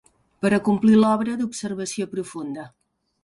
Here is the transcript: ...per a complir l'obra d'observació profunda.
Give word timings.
...per 0.45 0.49
a 0.57 0.59
complir 0.69 0.95
l'obra 1.01 1.35
d'observació 1.41 2.09
profunda. 2.17 2.67